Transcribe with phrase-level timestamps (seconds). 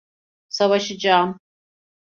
[0.49, 1.37] Savaşacağım.